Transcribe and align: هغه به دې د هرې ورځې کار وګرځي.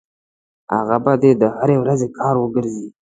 هغه 0.75 0.97
به 1.03 1.13
دې 1.21 1.31
د 1.41 1.43
هرې 1.57 1.75
ورځې 1.79 2.07
کار 2.17 2.35
وګرځي. 2.39 2.87